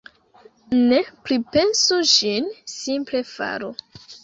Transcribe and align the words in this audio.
Ne 0.91 1.01
pripensu 1.27 1.99
ĝin, 2.15 2.51
simple 2.79 3.25
faru. 3.35 3.73